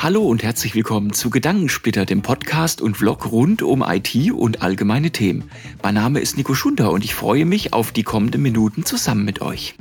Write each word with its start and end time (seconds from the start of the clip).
Hallo 0.00 0.24
und 0.24 0.44
herzlich 0.44 0.76
willkommen 0.76 1.12
zu 1.12 1.28
Gedankensplitter, 1.28 2.06
dem 2.06 2.22
Podcast 2.22 2.80
und 2.80 2.96
Vlog 2.96 3.32
rund 3.32 3.62
um 3.62 3.82
IT 3.82 4.30
und 4.30 4.62
allgemeine 4.62 5.10
Themen. 5.10 5.50
Mein 5.82 5.94
Name 5.94 6.20
ist 6.20 6.36
Nico 6.36 6.54
Schunder 6.54 6.92
und 6.92 7.04
ich 7.04 7.16
freue 7.16 7.44
mich 7.44 7.72
auf 7.72 7.90
die 7.90 8.04
kommenden 8.04 8.40
Minuten 8.40 8.84
zusammen 8.84 9.24
mit 9.24 9.40
euch. 9.40 9.74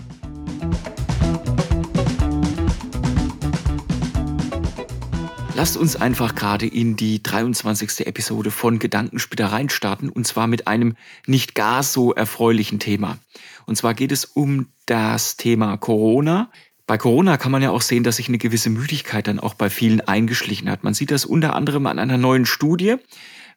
Lasst 5.54 5.78
uns 5.78 5.96
einfach 5.96 6.34
gerade 6.34 6.66
in 6.66 6.96
die 6.96 7.22
23. 7.22 8.08
Episode 8.08 8.50
von 8.50 8.80
Gedankensplitter 8.80 9.52
reinstarten 9.52 10.10
und 10.10 10.26
zwar 10.26 10.48
mit 10.48 10.68
einem 10.68 10.96
nicht 11.28 11.54
gar 11.54 11.84
so 11.84 12.12
erfreulichen 12.12 12.80
Thema. 12.80 13.20
Und 13.68 13.76
zwar 13.76 13.94
geht 13.94 14.12
es 14.12 14.26
um 14.26 14.70
das 14.88 15.38
Thema 15.38 15.78
Corona, 15.78 16.50
bei 16.88 16.98
Corona 16.98 17.36
kann 17.36 17.52
man 17.52 17.62
ja 17.62 17.72
auch 17.72 17.82
sehen, 17.82 18.04
dass 18.04 18.16
sich 18.16 18.30
eine 18.30 18.38
gewisse 18.38 18.70
Müdigkeit 18.70 19.28
dann 19.28 19.42
auch 19.42 19.54
bei 19.54 19.70
vielen 19.70 20.00
eingeschlichen 20.00 20.70
hat. 20.70 20.86
Man 20.86 20.94
sieht 20.94 21.12
das 21.12 21.26
unter 21.26 21.54
anderem 21.54 21.86
an 21.86 22.00
einer 22.00 22.18
neuen 22.18 22.46
Studie, 22.46 22.96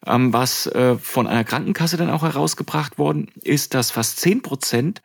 ähm, 0.05 0.33
was 0.33 0.67
äh, 0.67 0.97
von 0.97 1.27
einer 1.27 1.45
Krankenkasse 1.45 1.95
dann 1.95 2.09
auch 2.09 2.23
herausgebracht 2.23 2.97
worden 2.97 3.29
ist, 3.41 3.73
dass 3.73 3.89
fast 3.89 4.19
zehn 4.19 4.41
Prozent 4.41 5.01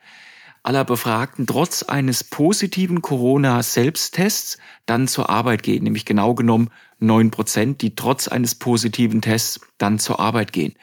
aller 0.61 0.83
Befragten 0.83 1.47
trotz 1.47 1.83
eines 1.83 2.25
positiven 2.25 3.01
Corona-Selbsttests 3.01 4.57
dann 4.85 5.07
zur 5.07 5.29
Arbeit 5.29 5.63
gehen, 5.63 5.85
nämlich 5.85 6.03
genau 6.03 6.33
genommen 6.33 6.69
neun 6.99 7.31
Prozent, 7.31 7.81
die 7.81 7.95
trotz 7.95 8.27
eines 8.27 8.55
positiven 8.55 9.21
Tests 9.21 9.61
dann 9.77 9.99
zur 9.99 10.19
Arbeit 10.19 10.51
gehen. 10.51 10.75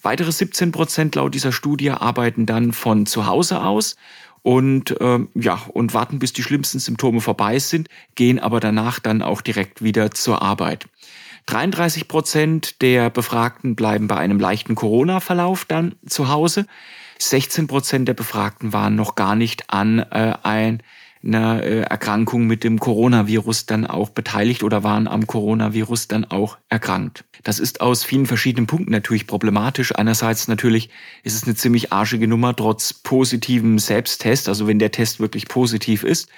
Weitere 0.00 0.32
17 0.32 0.72
Prozent 0.72 1.16
laut 1.16 1.34
dieser 1.34 1.52
Studie 1.52 1.90
arbeiten 1.90 2.46
dann 2.46 2.72
von 2.72 3.04
zu 3.04 3.26
Hause 3.26 3.62
aus 3.62 3.96
und 4.48 4.96
ähm, 5.00 5.28
ja 5.34 5.60
und 5.74 5.92
warten, 5.92 6.18
bis 6.18 6.32
die 6.32 6.42
schlimmsten 6.42 6.78
Symptome 6.78 7.20
vorbei 7.20 7.58
sind, 7.58 7.86
gehen 8.14 8.38
aber 8.38 8.60
danach 8.60 8.98
dann 8.98 9.20
auch 9.20 9.42
direkt 9.42 9.82
wieder 9.82 10.10
zur 10.10 10.40
Arbeit. 10.40 10.86
33 11.44 12.08
Prozent 12.08 12.80
der 12.80 13.10
Befragten 13.10 13.76
bleiben 13.76 14.08
bei 14.08 14.16
einem 14.16 14.40
leichten 14.40 14.74
Corona-Verlauf 14.74 15.66
dann 15.66 15.96
zu 16.06 16.28
Hause. 16.30 16.66
16 17.18 17.66
Prozent 17.66 18.08
der 18.08 18.14
Befragten 18.14 18.72
waren 18.72 18.96
noch 18.96 19.16
gar 19.16 19.36
nicht 19.36 19.68
an 19.68 19.98
äh, 19.98 20.32
ein 20.42 20.82
einer 21.24 21.62
äh, 21.62 21.80
Erkrankung 21.80 22.46
mit 22.46 22.64
dem 22.64 22.78
Coronavirus 22.78 23.66
dann 23.66 23.86
auch 23.86 24.10
beteiligt 24.10 24.62
oder 24.62 24.84
waren 24.84 25.08
am 25.08 25.26
Coronavirus 25.26 26.08
dann 26.08 26.24
auch 26.24 26.58
erkrankt. 26.68 27.24
Das 27.44 27.58
ist 27.58 27.80
aus 27.80 28.04
vielen 28.04 28.26
verschiedenen 28.26 28.66
Punkten 28.66 28.92
natürlich 28.92 29.26
problematisch. 29.26 29.94
Einerseits 29.94 30.48
natürlich 30.48 30.90
ist 31.22 31.34
es 31.34 31.44
eine 31.44 31.54
ziemlich 31.54 31.92
arschige 31.92 32.28
Nummer, 32.28 32.54
trotz 32.54 32.92
positivem 32.92 33.78
Selbsttest, 33.78 34.48
also 34.48 34.66
wenn 34.66 34.78
der 34.78 34.90
Test 34.90 35.20
wirklich 35.20 35.48
positiv 35.48 36.04
ist, 36.04 36.28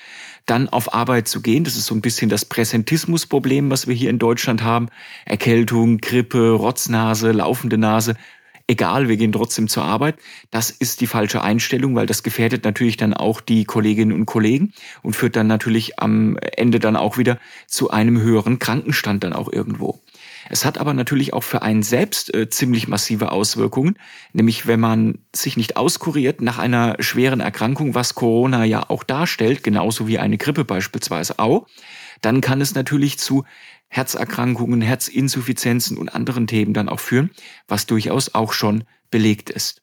dann 0.46 0.68
auf 0.68 0.94
Arbeit 0.94 1.28
zu 1.28 1.42
gehen. 1.42 1.64
Das 1.64 1.76
ist 1.76 1.86
so 1.86 1.94
ein 1.94 2.00
bisschen 2.00 2.30
das 2.30 2.44
Präsentismusproblem, 2.44 3.70
was 3.70 3.86
wir 3.86 3.94
hier 3.94 4.10
in 4.10 4.18
Deutschland 4.18 4.62
haben. 4.62 4.88
Erkältung, 5.24 5.98
Grippe, 5.98 6.50
Rotznase, 6.50 7.32
laufende 7.32 7.78
Nase 7.78 8.16
egal, 8.70 9.08
wir 9.08 9.16
gehen 9.16 9.32
trotzdem 9.32 9.68
zur 9.68 9.82
Arbeit. 9.82 10.16
Das 10.50 10.70
ist 10.70 11.00
die 11.00 11.08
falsche 11.08 11.42
Einstellung, 11.42 11.96
weil 11.96 12.06
das 12.06 12.22
gefährdet 12.22 12.64
natürlich 12.64 12.96
dann 12.96 13.12
auch 13.12 13.40
die 13.40 13.64
Kolleginnen 13.64 14.12
und 14.12 14.26
Kollegen 14.26 14.72
und 15.02 15.16
führt 15.16 15.34
dann 15.34 15.48
natürlich 15.48 15.98
am 15.98 16.38
Ende 16.56 16.78
dann 16.78 16.96
auch 16.96 17.18
wieder 17.18 17.38
zu 17.66 17.90
einem 17.90 18.20
höheren 18.20 18.60
Krankenstand 18.60 19.24
dann 19.24 19.32
auch 19.32 19.52
irgendwo. 19.52 19.98
Es 20.52 20.64
hat 20.64 20.78
aber 20.78 20.94
natürlich 20.94 21.32
auch 21.32 21.44
für 21.44 21.62
einen 21.62 21.84
selbst 21.84 22.34
äh, 22.34 22.50
ziemlich 22.50 22.88
massive 22.88 23.30
Auswirkungen, 23.30 23.96
nämlich 24.32 24.66
wenn 24.66 24.80
man 24.80 25.18
sich 25.34 25.56
nicht 25.56 25.76
auskuriert 25.76 26.40
nach 26.40 26.58
einer 26.58 26.96
schweren 26.98 27.38
Erkrankung, 27.38 27.94
was 27.94 28.16
Corona 28.16 28.64
ja 28.64 28.90
auch 28.90 29.04
darstellt, 29.04 29.62
genauso 29.62 30.08
wie 30.08 30.18
eine 30.18 30.38
Grippe 30.38 30.64
beispielsweise 30.64 31.38
auch, 31.38 31.68
dann 32.20 32.40
kann 32.40 32.60
es 32.60 32.74
natürlich 32.74 33.16
zu 33.16 33.44
Herzerkrankungen, 33.86 34.82
Herzinsuffizienzen 34.82 35.96
und 35.96 36.08
anderen 36.08 36.48
Themen 36.48 36.74
dann 36.74 36.88
auch 36.88 37.00
führen, 37.00 37.30
was 37.68 37.86
durchaus 37.86 38.34
auch 38.34 38.52
schon 38.52 38.82
belegt 39.12 39.50
ist. 39.50 39.82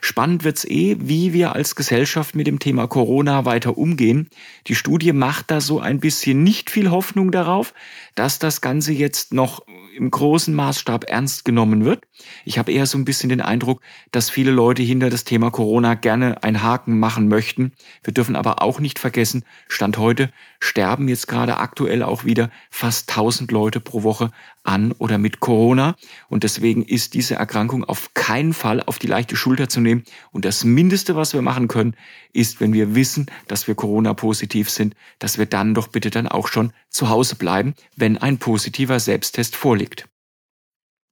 Spannend 0.00 0.44
wird's 0.44 0.64
eh, 0.64 0.96
wie 1.00 1.32
wir 1.32 1.54
als 1.54 1.74
Gesellschaft 1.74 2.34
mit 2.34 2.46
dem 2.46 2.58
Thema 2.58 2.86
Corona 2.86 3.44
weiter 3.44 3.76
umgehen. 3.78 4.28
Die 4.66 4.74
Studie 4.74 5.12
macht 5.12 5.50
da 5.50 5.60
so 5.60 5.80
ein 5.80 6.00
bisschen 6.00 6.42
nicht 6.42 6.70
viel 6.70 6.90
Hoffnung 6.90 7.30
darauf, 7.30 7.74
dass 8.14 8.38
das 8.38 8.60
Ganze 8.60 8.92
jetzt 8.92 9.32
noch 9.32 9.62
im 9.96 10.10
großen 10.10 10.54
Maßstab 10.54 11.04
ernst 11.08 11.44
genommen 11.44 11.84
wird. 11.84 12.04
Ich 12.44 12.58
habe 12.58 12.70
eher 12.70 12.86
so 12.86 12.98
ein 12.98 13.04
bisschen 13.04 13.30
den 13.30 13.40
Eindruck, 13.40 13.80
dass 14.12 14.30
viele 14.30 14.50
Leute 14.50 14.82
hinter 14.82 15.10
das 15.10 15.24
Thema 15.24 15.50
Corona 15.50 15.94
gerne 15.94 16.42
einen 16.42 16.62
Haken 16.62 16.98
machen 16.98 17.28
möchten. 17.28 17.72
Wir 18.02 18.12
dürfen 18.12 18.36
aber 18.36 18.62
auch 18.62 18.78
nicht 18.78 18.98
vergessen, 18.98 19.44
Stand 19.68 19.98
heute 19.98 20.30
sterben 20.60 21.08
jetzt 21.08 21.28
gerade 21.28 21.58
aktuell 21.58 22.02
auch 22.02 22.24
wieder 22.24 22.50
fast 22.70 23.10
1000 23.10 23.50
Leute 23.52 23.80
pro 23.80 24.02
Woche 24.02 24.30
an 24.66 24.92
oder 24.92 25.18
mit 25.18 25.40
Corona. 25.40 25.96
Und 26.28 26.44
deswegen 26.44 26.84
ist 26.84 27.14
diese 27.14 27.36
Erkrankung 27.36 27.84
auf 27.84 28.14
keinen 28.14 28.52
Fall 28.52 28.82
auf 28.82 28.98
die 28.98 29.06
leichte 29.06 29.36
Schulter 29.36 29.68
zu 29.68 29.80
nehmen. 29.80 30.04
Und 30.32 30.44
das 30.44 30.64
Mindeste, 30.64 31.16
was 31.16 31.32
wir 31.32 31.42
machen 31.42 31.68
können, 31.68 31.94
ist, 32.32 32.60
wenn 32.60 32.72
wir 32.72 32.94
wissen, 32.94 33.26
dass 33.48 33.66
wir 33.66 33.74
Corona-positiv 33.74 34.70
sind, 34.70 34.94
dass 35.18 35.38
wir 35.38 35.46
dann 35.46 35.74
doch 35.74 35.88
bitte 35.88 36.10
dann 36.10 36.28
auch 36.28 36.48
schon 36.48 36.72
zu 36.88 37.08
Hause 37.08 37.36
bleiben, 37.36 37.74
wenn 37.96 38.18
ein 38.18 38.38
positiver 38.38 39.00
Selbsttest 39.00 39.56
vorliegt. 39.56 40.08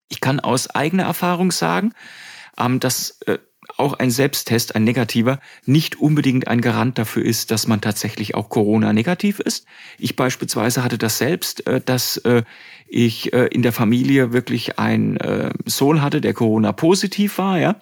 Ich 0.08 0.20
kann 0.20 0.40
aus 0.40 0.68
eigener 0.68 1.04
Erfahrung 1.04 1.50
sagen, 1.50 1.92
ähm, 2.58 2.80
dass 2.80 3.20
äh, 3.22 3.38
auch 3.76 3.94
ein 3.94 4.10
Selbsttest, 4.10 4.74
ein 4.74 4.84
negativer, 4.84 5.40
nicht 5.66 6.00
unbedingt 6.00 6.48
ein 6.48 6.60
Garant 6.60 6.98
dafür 6.98 7.24
ist, 7.24 7.50
dass 7.50 7.66
man 7.66 7.80
tatsächlich 7.80 8.34
auch 8.34 8.48
Corona-negativ 8.48 9.40
ist. 9.40 9.66
Ich 9.98 10.16
beispielsweise 10.16 10.84
hatte 10.84 10.98
das 10.98 11.18
selbst, 11.18 11.66
äh, 11.66 11.80
dass 11.84 12.18
äh, 12.18 12.42
ich 12.86 13.32
in 13.32 13.62
der 13.62 13.72
Familie 13.72 14.32
wirklich 14.32 14.78
einen 14.78 15.18
Sohn 15.64 16.00
hatte, 16.00 16.20
der 16.20 16.32
Corona-positiv 16.32 17.38
war, 17.38 17.58
ja. 17.58 17.76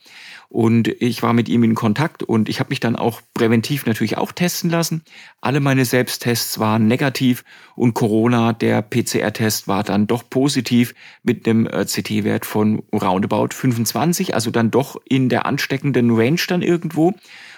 Und 0.52 0.88
ich 1.00 1.22
war 1.22 1.32
mit 1.32 1.48
ihm 1.48 1.64
in 1.64 1.74
Kontakt 1.74 2.22
und 2.22 2.50
ich 2.50 2.60
habe 2.60 2.68
mich 2.68 2.78
dann 2.78 2.94
auch 2.94 3.22
präventiv 3.32 3.86
natürlich 3.86 4.18
auch 4.18 4.32
testen 4.32 4.68
lassen. 4.68 5.02
Alle 5.40 5.60
meine 5.60 5.86
Selbsttests 5.86 6.58
waren 6.58 6.86
negativ 6.86 7.42
und 7.74 7.94
Corona, 7.94 8.52
der 8.52 8.82
PCR-Test 8.82 9.66
war 9.66 9.82
dann 9.82 10.06
doch 10.06 10.28
positiv 10.28 10.94
mit 11.22 11.48
einem 11.48 11.66
äh, 11.66 11.86
CT-Wert 11.86 12.44
von 12.44 12.82
roundabout 12.92 13.54
25, 13.54 14.34
also 14.34 14.50
dann 14.50 14.70
doch 14.70 15.00
in 15.08 15.30
der 15.30 15.46
ansteckenden 15.46 16.10
Range 16.10 16.40
dann 16.46 16.60
irgendwo. 16.60 17.14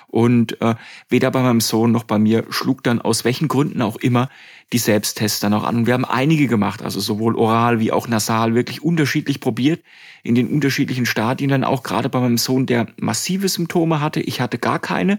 Und 0.09 0.61
äh, 0.61 0.75
weder 1.09 1.31
bei 1.31 1.43
meinem 1.43 1.61
Sohn 1.61 1.91
noch 1.91 2.05
bei 2.05 2.19
mir 2.19 2.45
schlug 2.51 2.83
dann 2.83 3.01
aus 3.01 3.25
welchen 3.25 3.49
Gründen 3.49 3.83
auch 3.83 3.97
immer 3.97 4.29
die 4.73 4.79
Selbsttests 4.79 5.41
dann 5.41 5.55
auch 5.55 5.65
an. 5.65 5.77
Und 5.77 5.87
wir 5.87 5.95
haben 5.95 6.05
einige 6.05 6.47
gemacht, 6.47 6.83
also 6.83 7.01
sowohl 7.01 7.35
oral 7.35 7.81
wie 7.81 7.93
auch 7.93 8.09
nasal, 8.09 8.55
wirklich 8.55 8.83
unterschiedlich 8.83 9.41
probiert, 9.41 9.83
in 10.23 10.35
den 10.35 10.49
unterschiedlichen 10.49 11.07
Stadien 11.07 11.51
dann 11.51 11.65
auch, 11.65 11.83
gerade 11.83 12.09
bei 12.09 12.21
meinem 12.21 12.39
Sohn, 12.39 12.67
der 12.67 12.87
massive 12.97 13.49
Symptome 13.49 14.01
hatte, 14.01 14.21
ich 14.21 14.41
hatte 14.41 14.59
gar 14.59 14.79
keine, 14.79 15.19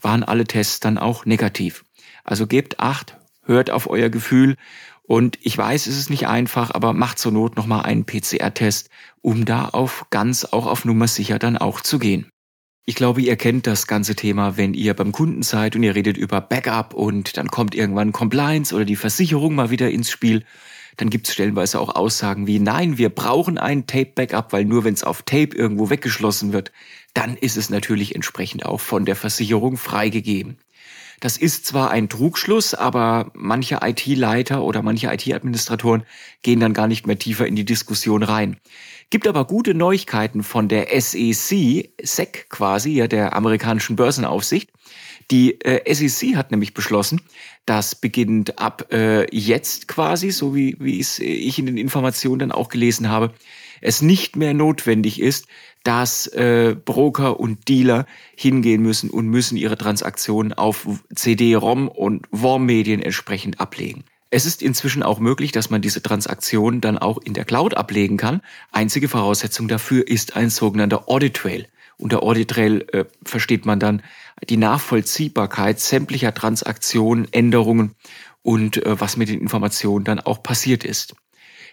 waren 0.00 0.22
alle 0.22 0.44
Tests 0.44 0.80
dann 0.80 0.98
auch 0.98 1.26
negativ. 1.26 1.84
Also 2.24 2.46
gebt 2.46 2.80
acht, 2.80 3.16
hört 3.44 3.70
auf 3.70 3.88
euer 3.88 4.08
Gefühl 4.08 4.56
und 5.10 5.38
ich 5.42 5.58
weiß, 5.58 5.88
es 5.88 5.98
ist 5.98 6.08
nicht 6.08 6.28
einfach, 6.28 6.70
aber 6.72 6.92
macht 6.92 7.18
zur 7.18 7.32
Not 7.32 7.56
nochmal 7.56 7.82
einen 7.82 8.06
PCR-Test, 8.06 8.90
um 9.22 9.44
da 9.44 9.64
auf 9.64 10.06
ganz 10.10 10.44
auch 10.44 10.66
auf 10.66 10.84
Nummer 10.84 11.08
sicher 11.08 11.40
dann 11.40 11.58
auch 11.58 11.80
zu 11.80 11.98
gehen. 11.98 12.30
Ich 12.86 12.94
glaube, 12.94 13.20
ihr 13.20 13.36
kennt 13.36 13.66
das 13.66 13.86
ganze 13.86 14.16
Thema, 14.16 14.56
wenn 14.56 14.74
ihr 14.74 14.94
beim 14.94 15.12
Kunden 15.12 15.42
seid 15.42 15.76
und 15.76 15.82
ihr 15.82 15.94
redet 15.94 16.16
über 16.16 16.40
Backup 16.40 16.94
und 16.94 17.36
dann 17.36 17.48
kommt 17.48 17.74
irgendwann 17.74 18.12
Compliance 18.12 18.74
oder 18.74 18.84
die 18.84 18.96
Versicherung 18.96 19.54
mal 19.54 19.70
wieder 19.70 19.90
ins 19.90 20.10
Spiel. 20.10 20.44
Dann 20.96 21.10
gibt 21.10 21.28
es 21.28 21.34
stellenweise 21.34 21.78
auch 21.78 21.94
Aussagen 21.94 22.46
wie, 22.46 22.58
nein, 22.58 22.98
wir 22.98 23.10
brauchen 23.10 23.58
ein 23.58 23.86
Tape-Backup, 23.86 24.52
weil 24.52 24.64
nur 24.64 24.84
wenn 24.84 24.94
es 24.94 25.04
auf 25.04 25.22
Tape 25.22 25.56
irgendwo 25.56 25.90
weggeschlossen 25.90 26.52
wird, 26.52 26.72
dann 27.14 27.36
ist 27.36 27.56
es 27.56 27.70
natürlich 27.70 28.14
entsprechend 28.14 28.64
auch 28.64 28.80
von 28.80 29.04
der 29.04 29.16
Versicherung 29.16 29.76
freigegeben. 29.76 30.58
Das 31.20 31.36
ist 31.36 31.66
zwar 31.66 31.90
ein 31.90 32.08
Trugschluss, 32.08 32.72
aber 32.72 33.30
manche 33.34 33.80
IT-Leiter 33.82 34.64
oder 34.64 34.82
manche 34.82 35.12
IT-Administratoren 35.12 36.04
gehen 36.42 36.60
dann 36.60 36.72
gar 36.72 36.88
nicht 36.88 37.06
mehr 37.06 37.18
tiefer 37.18 37.46
in 37.46 37.56
die 37.56 37.66
Diskussion 37.66 38.22
rein. 38.22 38.56
Gibt 39.10 39.28
aber 39.28 39.44
gute 39.44 39.74
Neuigkeiten 39.74 40.42
von 40.42 40.68
der 40.68 40.88
SEC, 40.98 41.90
SEC 42.02 42.48
quasi, 42.48 42.92
ja, 42.92 43.06
der 43.06 43.36
amerikanischen 43.36 43.96
Börsenaufsicht. 43.96 44.70
Die 45.30 45.60
äh, 45.60 45.94
SEC 45.94 46.36
hat 46.36 46.50
nämlich 46.50 46.74
beschlossen, 46.74 47.20
dass 47.66 47.94
beginnend 47.94 48.58
ab 48.58 48.90
äh, 48.90 49.26
jetzt 49.36 49.88
quasi, 49.88 50.30
so 50.30 50.54
wie, 50.54 50.76
wie 50.80 50.98
es 50.98 51.18
ich 51.18 51.58
in 51.58 51.66
den 51.66 51.76
Informationen 51.76 52.38
dann 52.38 52.52
auch 52.52 52.68
gelesen 52.68 53.10
habe, 53.10 53.34
es 53.80 54.02
nicht 54.02 54.36
mehr 54.36 54.54
notwendig 54.54 55.20
ist, 55.20 55.46
dass 55.82 56.26
äh, 56.28 56.76
Broker 56.84 57.40
und 57.40 57.68
Dealer 57.68 58.06
hingehen 58.36 58.82
müssen 58.82 59.10
und 59.10 59.26
müssen 59.26 59.56
ihre 59.56 59.78
Transaktionen 59.78 60.52
auf 60.52 60.86
CD-ROM 61.14 61.88
und 61.88 62.26
WORM-Medien 62.30 63.00
entsprechend 63.02 63.60
ablegen. 63.60 64.04
Es 64.32 64.46
ist 64.46 64.62
inzwischen 64.62 65.02
auch 65.02 65.18
möglich, 65.18 65.50
dass 65.50 65.70
man 65.70 65.82
diese 65.82 66.02
Transaktionen 66.02 66.80
dann 66.80 66.98
auch 66.98 67.18
in 67.18 67.34
der 67.34 67.44
Cloud 67.44 67.76
ablegen 67.76 68.16
kann. 68.16 68.42
Einzige 68.70 69.08
Voraussetzung 69.08 69.66
dafür 69.66 70.06
ist 70.06 70.36
ein 70.36 70.50
sogenannter 70.50 71.08
Audit 71.08 71.34
Trail. 71.34 71.66
Unter 71.96 72.22
Audit 72.22 72.48
Trail 72.48 72.86
äh, 72.92 73.04
versteht 73.24 73.66
man 73.66 73.80
dann 73.80 74.02
die 74.48 74.56
Nachvollziehbarkeit 74.56 75.80
sämtlicher 75.80 76.32
Transaktionen, 76.32 77.26
Änderungen 77.32 77.96
und 78.42 78.84
äh, 78.86 79.00
was 79.00 79.16
mit 79.16 79.28
den 79.28 79.40
Informationen 79.40 80.04
dann 80.04 80.20
auch 80.20 80.42
passiert 80.42 80.84
ist. 80.84 81.14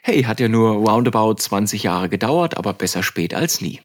Hey, 0.02 0.24
hat 0.24 0.40
ja 0.40 0.48
nur 0.48 0.72
roundabout 0.72 1.36
20 1.36 1.84
Jahre 1.84 2.10
gedauert, 2.10 2.58
aber 2.58 2.74
besser 2.74 3.04
spät 3.04 3.34
als 3.34 3.62
nie. 3.62 3.82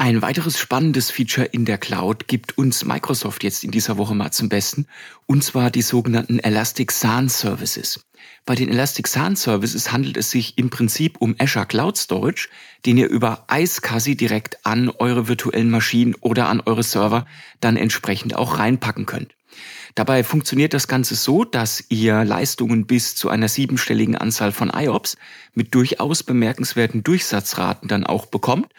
Ein 0.00 0.22
weiteres 0.22 0.60
spannendes 0.60 1.10
Feature 1.10 1.48
in 1.48 1.64
der 1.64 1.76
Cloud 1.76 2.28
gibt 2.28 2.56
uns 2.56 2.84
Microsoft 2.84 3.42
jetzt 3.42 3.64
in 3.64 3.72
dieser 3.72 3.98
Woche 3.98 4.14
mal 4.14 4.30
zum 4.30 4.48
Besten, 4.48 4.86
und 5.26 5.42
zwar 5.42 5.72
die 5.72 5.82
sogenannten 5.82 6.38
Elastic 6.38 6.92
SAN 6.92 7.28
Services. 7.28 8.06
Bei 8.46 8.54
den 8.54 8.68
Elastic 8.68 9.08
SAN 9.08 9.34
Services 9.34 9.90
handelt 9.90 10.16
es 10.16 10.30
sich 10.30 10.56
im 10.56 10.70
Prinzip 10.70 11.16
um 11.18 11.34
Azure 11.40 11.66
Cloud 11.66 11.98
Storage, 11.98 12.48
den 12.86 12.96
ihr 12.96 13.08
über 13.08 13.46
iSCSI 13.50 14.14
direkt 14.14 14.64
an 14.64 14.88
eure 14.88 15.26
virtuellen 15.26 15.68
Maschinen 15.68 16.14
oder 16.20 16.48
an 16.48 16.60
eure 16.60 16.84
Server 16.84 17.26
dann 17.60 17.76
entsprechend 17.76 18.36
auch 18.36 18.60
reinpacken 18.60 19.04
könnt. 19.04 19.34
Dabei 19.96 20.22
funktioniert 20.22 20.74
das 20.74 20.86
Ganze 20.86 21.16
so, 21.16 21.42
dass 21.42 21.84
ihr 21.88 22.24
Leistungen 22.24 22.86
bis 22.86 23.16
zu 23.16 23.30
einer 23.30 23.48
siebenstelligen 23.48 24.14
Anzahl 24.14 24.52
von 24.52 24.70
IOPS 24.72 25.16
mit 25.54 25.74
durchaus 25.74 26.22
bemerkenswerten 26.22 27.02
Durchsatzraten 27.02 27.88
dann 27.88 28.06
auch 28.06 28.26
bekommt 28.26 28.72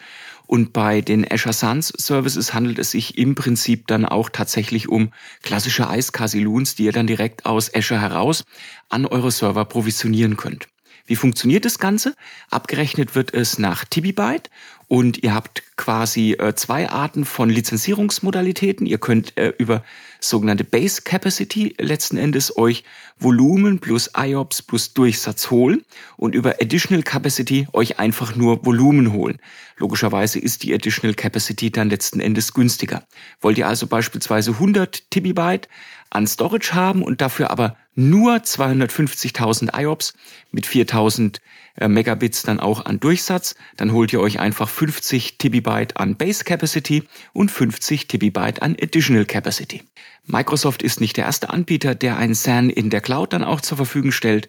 und 0.50 0.72
bei 0.72 1.00
den 1.00 1.30
Azure 1.30 1.52
Suns 1.52 1.92
Services 1.96 2.52
handelt 2.52 2.80
es 2.80 2.90
sich 2.90 3.16
im 3.16 3.36
Prinzip 3.36 3.86
dann 3.86 4.04
auch 4.04 4.28
tatsächlich 4.28 4.88
um 4.88 5.12
klassische 5.42 5.86
iSCSI-Loons, 5.88 6.74
die 6.74 6.86
ihr 6.86 6.92
dann 6.92 7.06
direkt 7.06 7.46
aus 7.46 7.72
Azure 7.72 8.00
heraus 8.00 8.42
an 8.88 9.06
eure 9.06 9.30
Server 9.30 9.64
provisionieren 9.64 10.36
könnt. 10.36 10.66
Wie 11.06 11.14
funktioniert 11.14 11.64
das 11.64 11.78
Ganze? 11.78 12.16
Abgerechnet 12.50 13.14
wird 13.14 13.32
es 13.32 13.60
nach 13.60 13.84
Tibibyte 13.84 14.50
und 14.90 15.22
ihr 15.22 15.32
habt 15.32 15.62
quasi 15.76 16.32
äh, 16.32 16.56
zwei 16.56 16.90
Arten 16.90 17.24
von 17.24 17.48
Lizenzierungsmodalitäten. 17.48 18.86
Ihr 18.86 18.98
könnt 18.98 19.38
äh, 19.38 19.52
über 19.56 19.84
sogenannte 20.18 20.64
Base 20.64 21.02
Capacity 21.02 21.76
letzten 21.78 22.16
Endes 22.16 22.56
euch 22.56 22.82
Volumen 23.16 23.78
plus 23.78 24.10
IOPS 24.16 24.62
plus 24.62 24.92
Durchsatz 24.92 25.48
holen 25.52 25.84
und 26.16 26.34
über 26.34 26.56
Additional 26.60 27.04
Capacity 27.04 27.68
euch 27.72 28.00
einfach 28.00 28.34
nur 28.34 28.66
Volumen 28.66 29.12
holen. 29.12 29.38
Logischerweise 29.76 30.40
ist 30.40 30.64
die 30.64 30.74
Additional 30.74 31.14
Capacity 31.14 31.70
dann 31.70 31.88
letzten 31.88 32.18
Endes 32.18 32.52
günstiger. 32.52 33.04
Wollt 33.40 33.58
ihr 33.58 33.68
also 33.68 33.86
beispielsweise 33.86 34.50
100 34.50 35.08
Tibibyte 35.12 35.68
an 36.10 36.26
Storage 36.26 36.74
haben 36.74 37.04
und 37.04 37.20
dafür 37.20 37.52
aber 37.52 37.76
nur 37.94 38.34
250.000 38.34 39.80
IOPS 39.80 40.14
mit 40.50 40.66
4000 40.66 41.36
äh, 41.36 41.40
Megabits 41.88 42.42
dann 42.42 42.60
auch 42.60 42.84
an 42.84 43.00
Durchsatz, 43.00 43.54
dann 43.76 43.92
holt 43.92 44.12
ihr 44.12 44.20
euch 44.20 44.40
einfach 44.40 44.68
50 44.68 45.38
Tibibyte 45.38 45.96
an 45.96 46.16
Base 46.16 46.44
Capacity 46.44 47.04
und 47.32 47.50
50 47.50 48.08
Tibibyte 48.08 48.62
an 48.62 48.76
Additional 48.80 49.24
Capacity. 49.24 49.82
Microsoft 50.26 50.82
ist 50.82 51.00
nicht 51.00 51.16
der 51.16 51.24
erste 51.24 51.50
Anbieter, 51.50 51.94
der 51.94 52.16
ein 52.16 52.34
SAN 52.34 52.70
in 52.70 52.90
der 52.90 53.00
Cloud 53.00 53.32
dann 53.32 53.44
auch 53.44 53.60
zur 53.60 53.76
Verfügung 53.76 54.12
stellt. 54.12 54.48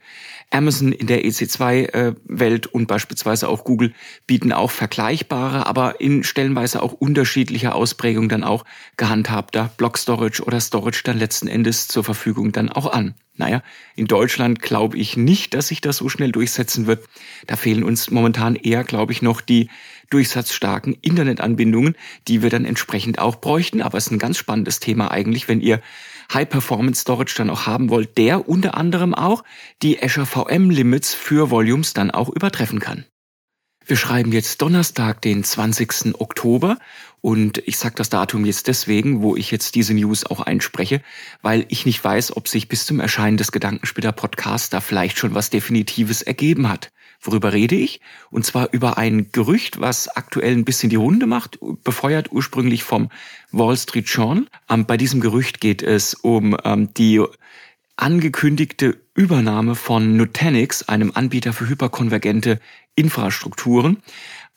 Amazon 0.51 0.91
in 0.91 1.07
der 1.07 1.23
EC2-Welt 1.23 2.67
und 2.67 2.87
beispielsweise 2.87 3.47
auch 3.47 3.63
Google 3.63 3.93
bieten 4.27 4.51
auch 4.51 4.69
vergleichbare, 4.69 5.65
aber 5.65 6.01
in 6.01 6.23
stellenweise 6.23 6.83
auch 6.83 6.93
unterschiedlicher 6.93 7.73
Ausprägung 7.73 8.29
dann 8.29 8.43
auch 8.43 8.65
gehandhabter 8.97 9.71
Block 9.77 9.97
Storage 9.97 10.43
oder 10.43 10.59
Storage 10.59 11.01
dann 11.03 11.17
letzten 11.17 11.47
Endes 11.47 11.87
zur 11.87 12.03
Verfügung 12.03 12.51
dann 12.51 12.69
auch 12.69 12.91
an. 12.91 13.15
Naja, 13.37 13.63
in 13.95 14.07
Deutschland 14.07 14.61
glaube 14.61 14.97
ich 14.97 15.15
nicht, 15.15 15.53
dass 15.53 15.69
sich 15.69 15.79
das 15.81 15.97
so 15.97 16.09
schnell 16.09 16.31
durchsetzen 16.31 16.85
wird. 16.85 17.07
Da 17.47 17.55
fehlen 17.55 17.83
uns 17.83 18.11
momentan 18.11 18.55
eher, 18.55 18.83
glaube 18.83 19.13
ich, 19.13 19.21
noch 19.21 19.41
die 19.41 19.69
durchsatzstarken 20.11 20.97
Internetanbindungen, 21.01 21.95
die 22.27 22.43
wir 22.43 22.49
dann 22.49 22.65
entsprechend 22.65 23.19
auch 23.19 23.37
bräuchten. 23.37 23.81
Aber 23.81 23.97
es 23.97 24.07
ist 24.07 24.11
ein 24.11 24.19
ganz 24.19 24.37
spannendes 24.37 24.79
Thema 24.79 25.11
eigentlich, 25.11 25.47
wenn 25.47 25.61
ihr 25.61 25.81
High-Performance-Storage 26.33 27.35
dann 27.37 27.49
auch 27.49 27.65
haben 27.65 27.89
wollt, 27.89 28.17
der 28.17 28.47
unter 28.47 28.75
anderem 28.75 29.13
auch 29.13 29.43
die 29.81 30.01
Azure 30.01 30.25
VM-Limits 30.25 31.13
für 31.13 31.49
Volumes 31.49 31.93
dann 31.93 32.11
auch 32.11 32.29
übertreffen 32.29 32.79
kann. 32.79 33.05
Wir 33.85 33.97
schreiben 33.97 34.31
jetzt 34.31 34.61
Donnerstag, 34.61 35.21
den 35.21 35.43
20. 35.43 36.19
Oktober 36.19 36.77
und 37.19 37.57
ich 37.67 37.77
sage 37.77 37.95
das 37.95 38.09
Datum 38.09 38.45
jetzt 38.45 38.67
deswegen, 38.67 39.21
wo 39.21 39.35
ich 39.35 39.49
jetzt 39.49 39.75
diese 39.75 39.93
News 39.93 40.25
auch 40.25 40.39
einspreche, 40.39 41.01
weil 41.41 41.65
ich 41.67 41.85
nicht 41.85 42.01
weiß, 42.01 42.37
ob 42.37 42.47
sich 42.47 42.67
bis 42.67 42.85
zum 42.85 42.99
Erscheinen 42.99 43.37
des 43.37 43.51
Gedankensplitter 43.51 44.11
Podcasts 44.11 44.69
da 44.69 44.81
vielleicht 44.81 45.17
schon 45.17 45.33
was 45.33 45.49
Definitives 45.49 46.21
ergeben 46.21 46.69
hat. 46.69 46.91
Worüber 47.21 47.53
rede 47.53 47.75
ich? 47.75 48.01
Und 48.31 48.45
zwar 48.45 48.73
über 48.73 48.97
ein 48.97 49.31
Gerücht, 49.31 49.79
was 49.79 50.07
aktuell 50.07 50.53
ein 50.53 50.65
bisschen 50.65 50.89
die 50.89 50.95
Runde 50.95 51.27
macht, 51.27 51.59
befeuert 51.83 52.31
ursprünglich 52.31 52.83
vom 52.83 53.09
Wall 53.51 53.77
Street 53.77 54.07
Journal. 54.07 54.47
Ähm, 54.69 54.85
bei 54.85 54.97
diesem 54.97 55.21
Gerücht 55.21 55.61
geht 55.61 55.83
es 55.83 56.15
um 56.15 56.57
ähm, 56.63 56.93
die 56.95 57.23
angekündigte 57.95 58.99
Übernahme 59.13 59.75
von 59.75 60.17
Nutanix, 60.17 60.83
einem 60.83 61.11
Anbieter 61.13 61.53
für 61.53 61.69
hyperkonvergente 61.69 62.59
Infrastrukturen, 62.95 64.01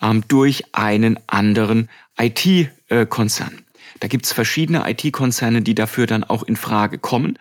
ähm, 0.00 0.24
durch 0.28 0.64
einen 0.72 1.18
anderen 1.26 1.90
IT-Konzern. 2.18 3.60
Da 4.00 4.08
gibt's 4.08 4.32
verschiedene 4.32 4.88
IT-Konzerne, 4.88 5.60
die 5.62 5.74
dafür 5.74 6.06
dann 6.06 6.24
auch 6.24 6.42
in 6.42 6.56
Frage 6.56 6.98
kommen. 6.98 7.38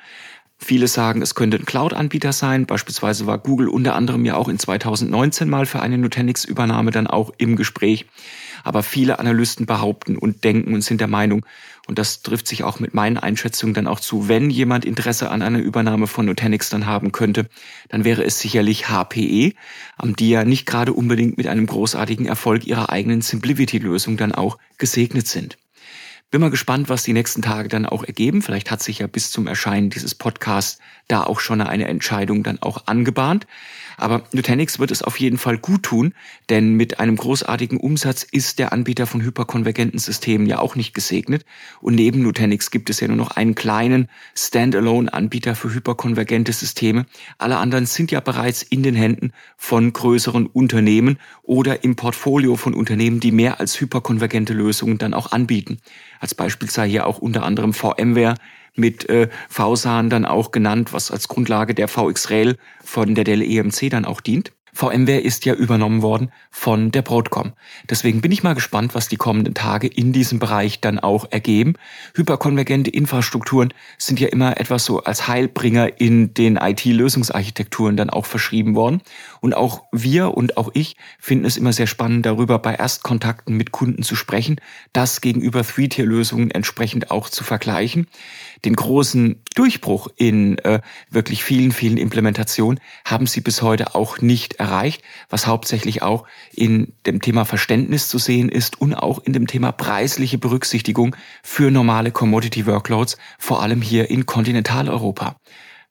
Viele 0.63 0.87
sagen, 0.87 1.21
es 1.21 1.35
könnte 1.35 1.57
ein 1.57 1.65
Cloud-Anbieter 1.65 2.31
sein. 2.31 2.65
Beispielsweise 2.65 3.27
war 3.27 3.37
Google 3.37 3.67
unter 3.67 3.95
anderem 3.95 4.23
ja 4.23 4.35
auch 4.35 4.47
in 4.47 4.57
2019 4.57 5.49
mal 5.49 5.65
für 5.65 5.81
eine 5.81 5.97
Nutanix-Übernahme 5.97 6.91
dann 6.91 7.05
auch 7.05 7.33
im 7.37 7.57
Gespräch. 7.57 8.05
Aber 8.63 8.81
viele 8.81 9.19
Analysten 9.19 9.65
behaupten 9.65 10.17
und 10.17 10.45
denken 10.45 10.73
und 10.73 10.81
sind 10.81 11.01
der 11.01 11.09
Meinung, 11.09 11.45
und 11.85 11.99
das 11.99 12.21
trifft 12.21 12.47
sich 12.47 12.63
auch 12.63 12.79
mit 12.79 12.93
meinen 12.93 13.17
Einschätzungen 13.17 13.73
dann 13.73 13.87
auch 13.87 13.99
zu, 13.99 14.29
wenn 14.29 14.49
jemand 14.49 14.85
Interesse 14.85 15.29
an 15.29 15.41
einer 15.41 15.59
Übernahme 15.59 16.07
von 16.07 16.25
Nutanix 16.25 16.69
dann 16.69 16.85
haben 16.85 17.11
könnte, 17.11 17.49
dann 17.89 18.05
wäre 18.05 18.23
es 18.23 18.39
sicherlich 18.39 18.87
HPE, 18.87 19.51
die 20.01 20.29
ja 20.29 20.45
nicht 20.45 20.65
gerade 20.65 20.93
unbedingt 20.93 21.35
mit 21.35 21.47
einem 21.47 21.65
großartigen 21.65 22.25
Erfolg 22.25 22.65
ihrer 22.65 22.89
eigenen 22.89 23.19
Simplivity-Lösung 23.19 24.15
dann 24.15 24.31
auch 24.31 24.59
gesegnet 24.77 25.27
sind. 25.27 25.57
Bin 26.33 26.41
mal 26.41 26.49
gespannt, 26.49 26.89
was 26.89 27.03
die 27.03 27.13
nächsten 27.13 27.43
Tage 27.43 27.69
dann 27.69 27.85
auch 27.85 28.03
ergeben. 28.03 28.41
Vielleicht 28.41 28.71
hat 28.71 28.81
sich 28.81 28.97
ja 28.97 29.05
bis 29.05 29.29
zum 29.29 29.45
Erscheinen 29.45 29.91
dieses 29.91 30.15
Podcasts 30.15 30.79
da 31.07 31.21
auch 31.21 31.39
schon 31.39 31.61
eine 31.61 31.87
Entscheidung 31.87 32.41
dann 32.41 32.59
auch 32.59 32.87
angebahnt. 32.87 33.45
Aber 33.97 34.23
Nutanix 34.31 34.79
wird 34.79 34.89
es 34.89 35.03
auf 35.03 35.19
jeden 35.19 35.37
Fall 35.37 35.59
gut 35.59 35.83
tun, 35.83 36.15
denn 36.49 36.73
mit 36.73 36.99
einem 36.99 37.17
großartigen 37.17 37.79
Umsatz 37.79 38.23
ist 38.23 38.57
der 38.57 38.73
Anbieter 38.73 39.05
von 39.05 39.21
hyperkonvergenten 39.21 39.99
Systemen 39.99 40.47
ja 40.47 40.57
auch 40.57 40.75
nicht 40.75 40.95
gesegnet. 40.95 41.45
Und 41.81 41.93
neben 41.93 42.23
Nutanix 42.23 42.71
gibt 42.71 42.89
es 42.89 42.99
ja 42.99 43.07
nur 43.07 43.17
noch 43.17 43.31
einen 43.31 43.53
kleinen 43.53 44.09
Standalone-Anbieter 44.35 45.53
für 45.53 45.71
hyperkonvergente 45.71 46.51
Systeme. 46.51 47.05
Alle 47.37 47.57
anderen 47.57 47.85
sind 47.85 48.11
ja 48.11 48.19
bereits 48.21 48.63
in 48.63 48.81
den 48.81 48.95
Händen 48.95 49.33
von 49.57 49.93
größeren 49.93 50.47
Unternehmen 50.47 51.19
oder 51.43 51.83
im 51.83 51.95
Portfolio 51.95 52.55
von 52.55 52.73
Unternehmen, 52.73 53.19
die 53.19 53.31
mehr 53.31 53.59
als 53.59 53.79
hyperkonvergente 53.79 54.53
Lösungen 54.53 54.97
dann 54.97 55.13
auch 55.13 55.31
anbieten. 55.31 55.77
Als 56.23 56.35
Beispiel 56.35 56.69
sei 56.69 56.87
hier 56.87 57.05
auch 57.05 57.17
unter 57.17 57.43
anderem 57.43 57.73
VMware, 57.73 58.35
mit 58.75 59.09
äh, 59.09 59.27
VSAN 59.49 60.09
dann 60.09 60.25
auch 60.25 60.51
genannt, 60.51 60.93
was 60.93 61.11
als 61.11 61.27
Grundlage 61.27 61.75
der 61.75 61.89
VX-Rail 61.89 62.55
von 62.81 63.13
der 63.13 63.25
Dell 63.25 63.41
EMC 63.41 63.89
dann 63.89 64.05
auch 64.05 64.21
dient. 64.21 64.53
VMware 64.73 65.19
ist 65.19 65.45
ja 65.45 65.53
übernommen 65.53 66.01
worden 66.01 66.31
von 66.49 66.91
der 66.91 67.03
Broadcom. 67.03 67.53
Deswegen 67.89 68.21
bin 68.21 68.31
ich 68.31 68.41
mal 68.41 68.55
gespannt, 68.55 68.95
was 68.95 69.07
die 69.07 69.17
kommenden 69.17 69.53
Tage 69.53 69.87
in 69.87 70.13
diesem 70.13 70.39
Bereich 70.39 70.81
dann 70.81 70.99
auch 70.99 71.31
ergeben. 71.31 71.75
Hyperkonvergente 72.15 72.89
Infrastrukturen 72.89 73.73
sind 73.99 74.19
ja 74.19 74.29
immer 74.29 74.59
etwas 74.59 74.83
so 74.83 75.03
als 75.03 75.27
Heilbringer 75.27 76.01
in 76.01 76.33
den 76.33 76.57
IT-Lösungsarchitekturen 76.57 77.95
dann 77.95 78.09
auch 78.09 78.25
verschrieben 78.25 78.73
worden. 78.73 79.01
Und 79.41 79.53
auch 79.53 79.83
wir 79.91 80.35
und 80.35 80.57
auch 80.57 80.71
ich 80.73 80.95
finden 81.19 81.45
es 81.45 81.57
immer 81.57 81.71
sehr 81.71 81.87
spannend, 81.87 82.25
darüber 82.25 82.57
bei 82.57 82.73
Erstkontakten 82.73 83.55
mit 83.55 83.71
Kunden 83.71 84.01
zu 84.01 84.15
sprechen, 84.15 84.55
das 84.91 85.21
gegenüber 85.21 85.63
Three-Tier-Lösungen 85.63 86.49
entsprechend 86.49 87.11
auch 87.11 87.29
zu 87.29 87.43
vergleichen. 87.43 88.07
Den 88.65 88.75
großen 88.75 89.41
Durchbruch 89.55 90.07
in 90.15 90.57
äh, 90.59 90.81
wirklich 91.09 91.43
vielen, 91.43 91.71
vielen 91.71 91.97
Implementationen 91.97 92.79
haben 93.05 93.27
sie 93.27 93.41
bis 93.41 93.61
heute 93.61 93.93
auch 93.93 94.19
nicht 94.21 94.59
erreicht, 94.63 95.03
was 95.29 95.45
hauptsächlich 95.45 96.01
auch 96.01 96.25
in 96.53 96.93
dem 97.05 97.21
Thema 97.21 97.43
Verständnis 97.43 98.07
zu 98.07 98.17
sehen 98.17 98.49
ist 98.49 98.79
und 98.79 98.93
auch 98.95 99.19
in 99.19 99.33
dem 99.33 99.45
Thema 99.45 99.71
preisliche 99.73 100.37
Berücksichtigung 100.37 101.15
für 101.43 101.69
normale 101.69 102.11
Commodity 102.11 102.65
Workloads, 102.65 103.17
vor 103.37 103.61
allem 103.61 103.81
hier 103.81 104.09
in 104.09 104.25
Kontinentaleuropa. 104.25 105.35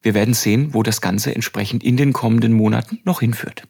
Wir 0.00 0.14
werden 0.14 0.34
sehen, 0.34 0.72
wo 0.72 0.82
das 0.82 1.00
Ganze 1.00 1.34
entsprechend 1.34 1.84
in 1.84 1.96
den 1.96 2.12
kommenden 2.12 2.54
Monaten 2.54 3.00
noch 3.04 3.20
hinführt. 3.20 3.64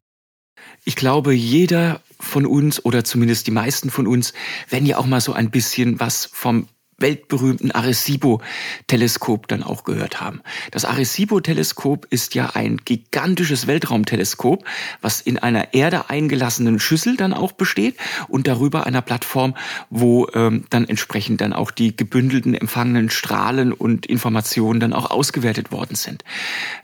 Ich 0.84 0.96
glaube, 0.96 1.34
jeder 1.34 2.00
von 2.20 2.46
uns 2.46 2.84
oder 2.84 3.04
zumindest 3.04 3.46
die 3.46 3.52
meisten 3.52 3.90
von 3.90 4.06
uns 4.06 4.32
werden 4.68 4.86
ja 4.86 4.98
auch 4.98 5.06
mal 5.06 5.20
so 5.20 5.32
ein 5.32 5.50
bisschen 5.50 5.98
was 6.00 6.26
vom 6.26 6.68
weltberühmten 7.02 7.70
Arecibo-Teleskop 7.70 9.48
dann 9.48 9.62
auch 9.62 9.84
gehört 9.84 10.20
haben. 10.20 10.40
Das 10.70 10.86
Arecibo-Teleskop 10.86 12.06
ist 12.08 12.34
ja 12.34 12.50
ein 12.54 12.78
gigantisches 12.78 13.66
Weltraumteleskop, 13.66 14.64
was 15.02 15.20
in 15.20 15.38
einer 15.38 15.74
Erde 15.74 16.08
eingelassenen 16.08 16.80
Schüssel 16.80 17.16
dann 17.16 17.34
auch 17.34 17.52
besteht 17.52 17.96
und 18.28 18.46
darüber 18.46 18.86
einer 18.86 19.02
Plattform, 19.02 19.54
wo 19.90 20.28
ähm, 20.34 20.64
dann 20.70 20.88
entsprechend 20.88 21.40
dann 21.40 21.52
auch 21.52 21.70
die 21.70 21.94
gebündelten 21.94 22.54
empfangenen 22.54 23.10
Strahlen 23.10 23.72
und 23.72 24.06
Informationen 24.06 24.80
dann 24.80 24.92
auch 24.92 25.10
ausgewertet 25.10 25.72
worden 25.72 25.96
sind. 25.96 26.24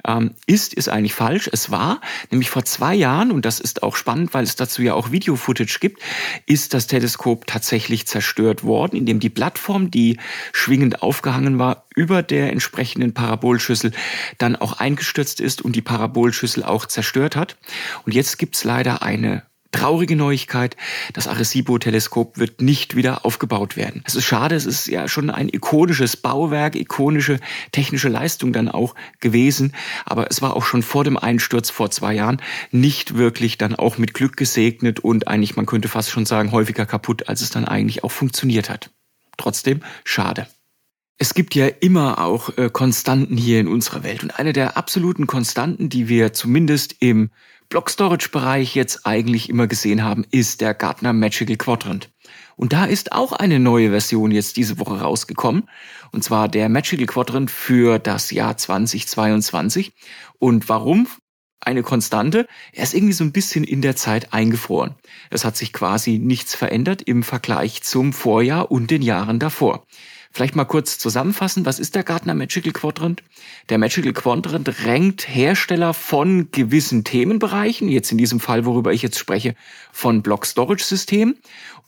Ähm, 0.07 0.33
ist, 0.47 0.75
ist 0.75 0.89
eigentlich 0.89 1.15
falsch. 1.15 1.49
Es 1.53 1.71
war 1.71 2.01
nämlich 2.31 2.51
vor 2.51 2.65
zwei 2.65 2.95
Jahren, 2.95 3.31
und 3.31 3.45
das 3.45 3.61
ist 3.61 3.83
auch 3.83 3.97
spannend, 3.97 4.35
weil 4.35 4.45
es 4.45 4.57
dazu 4.57 4.83
ja 4.83 4.95
auch 4.95 5.13
Video-Footage 5.13 5.79
gibt, 5.81 6.03
ist 6.47 6.75
das 6.75 6.87
Teleskop 6.87 7.47
tatsächlich 7.47 8.07
zerstört 8.07 8.65
worden, 8.65 8.97
indem 8.97 9.21
die 9.21 9.31
Plattform, 9.31 9.91
die 9.91 10.08
schwingend 10.53 11.03
aufgehangen 11.03 11.59
war, 11.59 11.87
über 11.95 12.23
der 12.23 12.51
entsprechenden 12.53 13.13
Parabolschüssel 13.13 13.93
dann 14.39 14.57
auch 14.57 14.75
eingestürzt 14.75 15.41
ist 15.41 15.61
und 15.63 15.77
die 15.77 15.83
Parabolschüssel 15.83 16.65
auch 16.65 16.87
zerstört 16.87 17.37
hat. 17.37 17.57
Und 18.07 18.15
jetzt 18.15 18.39
gibt's 18.39 18.65
leider 18.65 19.03
eine 19.03 19.43
traurige 19.73 20.17
Neuigkeit, 20.17 20.77
das 21.13 21.29
Arecibo-Teleskop 21.29 22.39
wird 22.39 22.63
nicht 22.63 22.97
wieder 22.97 23.25
aufgebaut 23.25 23.77
werden. 23.77 24.03
Es 24.07 24.15
ist 24.15 24.25
schade, 24.25 24.55
es 24.55 24.67
ist 24.67 24.87
ja 24.87 25.09
schon 25.09 25.31
ein 25.31 25.49
ikonisches 25.49 26.17
Bauwerk, 26.17 26.75
ikonische 26.75 27.39
technische 27.73 28.09
Leistung 28.09 28.53
dann 28.53 28.69
auch 28.69 28.95
gewesen, 29.21 29.75
aber 30.07 30.31
es 30.31 30.41
war 30.41 30.57
auch 30.57 30.65
schon 30.65 30.83
vor 30.83 31.05
dem 31.05 31.19
Einsturz 31.19 31.71
vor 31.71 31.91
zwei 31.91 32.15
Jahren 32.15 32.41
nicht 32.71 33.17
wirklich 33.17 33.59
dann 33.59 33.75
auch 33.75 33.99
mit 33.99 34.15
Glück 34.15 34.37
gesegnet 34.37 35.01
und 35.01 35.29
eigentlich, 35.29 35.57
man 35.57 35.67
könnte 35.67 35.89
fast 35.89 36.11
schon 36.11 36.27
sagen, 36.27 36.53
häufiger 36.53 36.87
kaputt, 36.87 37.29
als 37.29 37.43
es 37.43 37.51
dann 37.51 37.67
eigentlich 37.67 38.05
auch 38.05 38.13
funktioniert 38.13 38.71
hat. 38.71 38.91
Trotzdem 39.39 39.81
schade. 40.05 40.47
Es 41.17 41.35
gibt 41.35 41.55
ja 41.55 41.67
immer 41.67 42.21
auch 42.21 42.57
äh, 42.59 42.69
Konstanten 42.71 43.37
hier 43.37 43.59
in 43.59 43.67
unserer 43.67 44.05
Welt. 44.05 44.23
Und 44.23 44.39
eine 44.39 44.53
der 44.53 44.77
absoluten 44.77 45.27
Konstanten, 45.27 45.89
die 45.89 46.09
wir 46.09 46.33
zumindest 46.33 46.97
im 47.01 47.31
Block 47.71 47.91
Storage 47.91 48.29
Bereich 48.31 48.75
jetzt 48.75 49.05
eigentlich 49.05 49.49
immer 49.49 49.67
gesehen 49.67 50.05
haben, 50.05 50.25
ist 50.31 50.61
der 50.61 50.75
Gartner 50.75 51.13
Magical 51.13 51.57
Quadrant. 51.57 52.11
Und 52.57 52.73
da 52.73 52.85
ist 52.85 53.13
auch 53.13 53.33
eine 53.33 53.59
neue 53.59 53.91
Version 53.91 54.31
jetzt 54.31 54.57
diese 54.57 54.79
Woche 54.79 55.01
rausgekommen. 55.01 55.69
Und 56.13 56.25
zwar 56.25 56.49
der 56.49 56.69
Magical 56.69 57.07
Quadrant 57.07 57.51
für 57.51 57.99
das 57.99 58.31
Jahr 58.31 58.57
2022. 58.57 59.93
Und 60.39 60.69
warum? 60.69 61.09
Eine 61.61 61.83
Konstante. 61.83 62.47
Er 62.73 62.85
ist 62.85 62.95
irgendwie 62.95 63.13
so 63.13 63.25
ein 63.25 63.33
bisschen 63.33 63.65
in 63.65 63.83
der 63.83 63.97
Zeit 63.97 64.33
eingefroren. 64.33 64.95
Es 65.31 65.45
hat 65.45 65.57
sich 65.57 65.73
quasi 65.73 66.19
nichts 66.19 66.55
verändert 66.55 67.03
im 67.03 67.23
Vergleich 67.23 67.83
zum 67.83 68.13
Vorjahr 68.13 68.71
und 68.71 68.91
den 68.91 69.03
Jahren 69.03 69.39
davor. 69.39 69.85
Vielleicht 70.31 70.57
mal 70.57 70.65
kurz 70.65 70.99
zusammenfassen, 70.99 71.67
was 71.67 71.79
ist 71.79 71.95
der 71.95 72.05
Gartner 72.05 72.35
Magical 72.35 72.73
Quadrant? 72.73 73.23
Der 73.71 73.79
Magical 73.79 74.13
Quadrant 74.13 74.85
rankt 74.85 75.29
Hersteller 75.29 75.95
von 75.95 76.49
gewissen 76.53 77.05
Themenbereichen, 77.05 77.89
jetzt 77.89 78.13
in 78.13 78.19
diesem 78.19 78.39
Fall, 78.39 78.65
worüber 78.65 78.93
ich 78.93 79.03
jetzt 79.03 79.19
spreche, 79.19 79.55
von 79.91 80.23
Block 80.23 80.47
Storage 80.47 80.85
Systemen 80.85 81.37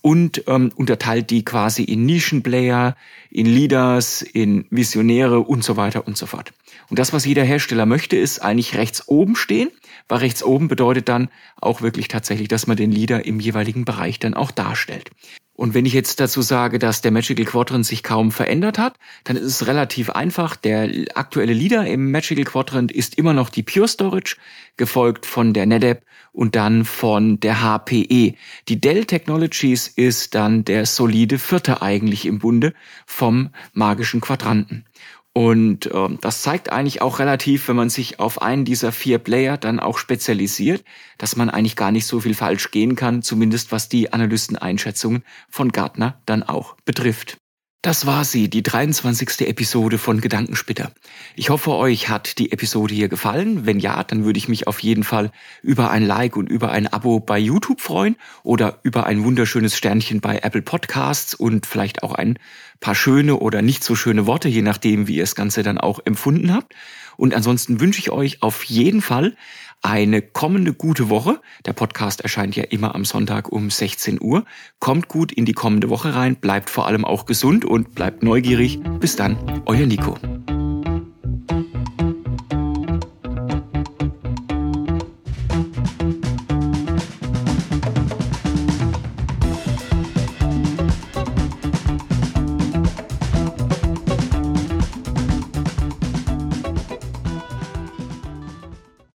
und 0.00 0.44
ähm, 0.46 0.72
unterteilt 0.74 1.30
die 1.30 1.44
quasi 1.44 1.84
in 1.84 2.06
Nischenplayer, 2.06 2.96
in 3.30 3.46
Leaders, 3.46 4.22
in 4.22 4.66
Visionäre 4.70 5.40
und 5.40 5.62
so 5.62 5.76
weiter 5.76 6.06
und 6.06 6.16
so 6.16 6.26
fort. 6.26 6.52
Und 6.88 6.98
das, 6.98 7.12
was 7.12 7.24
jeder 7.24 7.44
Hersteller 7.44 7.86
möchte, 7.86 8.16
ist 8.16 8.40
eigentlich 8.40 8.76
rechts 8.76 9.06
oben 9.06 9.36
stehen, 9.36 9.70
weil 10.08 10.18
rechts 10.18 10.42
oben 10.42 10.68
bedeutet 10.68 11.08
dann 11.08 11.28
auch 11.60 11.82
wirklich 11.82 12.08
tatsächlich, 12.08 12.48
dass 12.48 12.66
man 12.66 12.76
den 12.76 12.90
Leader 12.90 13.24
im 13.24 13.38
jeweiligen 13.38 13.84
Bereich 13.84 14.18
dann 14.18 14.34
auch 14.34 14.50
darstellt. 14.50 15.10
Und 15.60 15.74
wenn 15.74 15.84
ich 15.84 15.92
jetzt 15.92 16.20
dazu 16.20 16.40
sage, 16.40 16.78
dass 16.78 17.02
der 17.02 17.10
Magical 17.10 17.44
Quadrant 17.44 17.84
sich 17.84 18.02
kaum 18.02 18.32
verändert 18.32 18.78
hat, 18.78 18.98
dann 19.24 19.36
ist 19.36 19.44
es 19.44 19.66
relativ 19.66 20.08
einfach. 20.08 20.56
Der 20.56 20.88
aktuelle 21.16 21.52
Leader 21.52 21.86
im 21.86 22.10
Magical 22.10 22.44
Quadrant 22.44 22.90
ist 22.90 23.18
immer 23.18 23.34
noch 23.34 23.50
die 23.50 23.62
Pure 23.62 23.86
Storage, 23.86 24.36
gefolgt 24.78 25.26
von 25.26 25.52
der 25.52 25.66
NetApp 25.66 26.02
und 26.32 26.56
dann 26.56 26.86
von 26.86 27.40
der 27.40 27.60
HPE. 27.60 28.36
Die 28.68 28.80
Dell 28.80 29.04
Technologies 29.04 29.86
ist 29.86 30.34
dann 30.34 30.64
der 30.64 30.86
solide 30.86 31.38
Vierte 31.38 31.82
eigentlich 31.82 32.24
im 32.24 32.38
Bunde 32.38 32.72
vom 33.04 33.50
magischen 33.74 34.22
Quadranten. 34.22 34.86
Und 35.32 35.86
äh, 35.86 36.08
das 36.20 36.42
zeigt 36.42 36.72
eigentlich 36.72 37.02
auch 37.02 37.20
relativ, 37.20 37.68
wenn 37.68 37.76
man 37.76 37.88
sich 37.88 38.18
auf 38.18 38.42
einen 38.42 38.64
dieser 38.64 38.90
vier 38.90 39.18
Player 39.18 39.56
dann 39.56 39.78
auch 39.78 39.98
spezialisiert, 39.98 40.84
dass 41.18 41.36
man 41.36 41.50
eigentlich 41.50 41.76
gar 41.76 41.92
nicht 41.92 42.06
so 42.06 42.20
viel 42.20 42.34
falsch 42.34 42.70
gehen 42.72 42.96
kann, 42.96 43.22
zumindest 43.22 43.70
was 43.70 43.88
die 43.88 44.12
Analysteneinschätzungen 44.12 45.22
von 45.48 45.70
Gartner 45.70 46.20
dann 46.26 46.42
auch 46.42 46.76
betrifft. 46.84 47.39
Das 47.82 48.04
war 48.04 48.26
sie, 48.26 48.50
die 48.50 48.62
23. 48.62 49.48
Episode 49.48 49.96
von 49.96 50.20
Gedankenspitter. 50.20 50.92
Ich 51.34 51.48
hoffe, 51.48 51.70
euch 51.70 52.10
hat 52.10 52.38
die 52.38 52.52
Episode 52.52 52.94
hier 52.94 53.08
gefallen. 53.08 53.64
Wenn 53.64 53.78
ja, 53.78 54.04
dann 54.04 54.22
würde 54.26 54.36
ich 54.36 54.48
mich 54.48 54.66
auf 54.66 54.80
jeden 54.80 55.02
Fall 55.02 55.32
über 55.62 55.90
ein 55.90 56.04
Like 56.04 56.36
und 56.36 56.50
über 56.50 56.72
ein 56.72 56.86
Abo 56.88 57.20
bei 57.20 57.38
YouTube 57.38 57.80
freuen 57.80 58.16
oder 58.42 58.80
über 58.82 59.06
ein 59.06 59.24
wunderschönes 59.24 59.78
Sternchen 59.78 60.20
bei 60.20 60.40
Apple 60.42 60.60
Podcasts 60.60 61.32
und 61.32 61.64
vielleicht 61.64 62.02
auch 62.02 62.12
ein 62.12 62.38
paar 62.80 62.94
schöne 62.94 63.36
oder 63.36 63.62
nicht 63.62 63.82
so 63.82 63.94
schöne 63.94 64.26
Worte, 64.26 64.50
je 64.50 64.60
nachdem, 64.60 65.08
wie 65.08 65.16
ihr 65.16 65.22
das 65.22 65.34
Ganze 65.34 65.62
dann 65.62 65.78
auch 65.78 66.00
empfunden 66.04 66.52
habt. 66.52 66.74
Und 67.20 67.34
ansonsten 67.34 67.80
wünsche 67.80 68.00
ich 68.00 68.10
euch 68.10 68.42
auf 68.42 68.64
jeden 68.64 69.02
Fall 69.02 69.36
eine 69.82 70.22
kommende 70.22 70.72
gute 70.72 71.10
Woche. 71.10 71.40
Der 71.66 71.74
Podcast 71.74 72.22
erscheint 72.22 72.56
ja 72.56 72.64
immer 72.64 72.94
am 72.94 73.04
Sonntag 73.04 73.52
um 73.52 73.68
16 73.68 74.22
Uhr. 74.22 74.46
Kommt 74.78 75.08
gut 75.08 75.30
in 75.30 75.44
die 75.44 75.52
kommende 75.52 75.90
Woche 75.90 76.14
rein, 76.14 76.36
bleibt 76.36 76.70
vor 76.70 76.86
allem 76.86 77.04
auch 77.04 77.26
gesund 77.26 77.66
und 77.66 77.94
bleibt 77.94 78.22
neugierig. 78.22 78.80
Bis 79.00 79.16
dann, 79.16 79.62
euer 79.66 79.84
Nico. 79.84 80.16